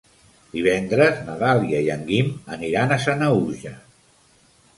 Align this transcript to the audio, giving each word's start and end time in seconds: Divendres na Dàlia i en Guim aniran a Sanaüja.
Divendres 0.53 1.19
na 1.27 1.35
Dàlia 1.43 1.81
i 1.89 1.91
en 1.97 2.01
Guim 2.09 2.33
aniran 2.59 2.95
a 2.97 2.99
Sanaüja. 3.05 3.77